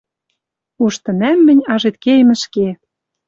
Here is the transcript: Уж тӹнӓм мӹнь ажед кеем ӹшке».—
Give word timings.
Уж 0.83 0.93
тӹнӓм 1.03 1.39
мӹнь 1.47 1.67
ажед 1.73 1.95
кеем 2.03 2.29
ӹшке».— 2.35 2.67